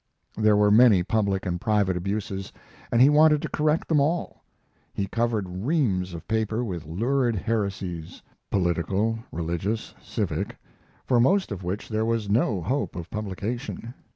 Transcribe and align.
There 0.35 0.57
were 0.57 0.71
many 0.71 1.03
public 1.03 1.45
and 1.45 1.61
private 1.61 1.95
abuses, 1.95 2.51
and 2.91 3.03
he 3.03 3.07
wanted 3.07 3.39
to 3.43 3.49
correct 3.49 3.87
them 3.87 3.99
all. 3.99 4.43
He 4.95 5.05
covered 5.05 5.47
reams 5.63 6.15
of 6.15 6.27
paper 6.27 6.63
with 6.63 6.87
lurid 6.87 7.35
heresies 7.35 8.23
political, 8.49 9.19
religious, 9.31 9.93
civic 10.01 10.57
for 11.05 11.19
most 11.19 11.51
of 11.51 11.63
which 11.63 11.87
there 11.87 12.03
was 12.03 12.31
no 12.31 12.61
hope 12.63 12.95
of 12.95 13.11
publication. 13.11 13.93